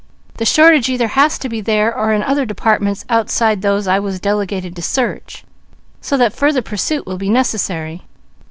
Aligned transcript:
The 0.39 0.45
shortage 0.45 0.89
either 0.89 1.09
has 1.09 1.37
to 1.37 1.47
be 1.47 1.61
there, 1.61 1.95
or 1.95 2.11
in 2.11 2.23
other 2.23 2.43
departments 2.43 3.05
outside 3.07 3.61
those 3.61 3.87
I 3.87 3.99
was 3.99 4.19
delegated 4.19 4.75
to 4.77 4.81
search; 4.81 5.43
so 6.01 6.17
that 6.17 6.33
further 6.33 6.63
pursuit 6.63 7.05
will 7.05 7.17
be 7.19 7.29
necessary. 7.29 8.01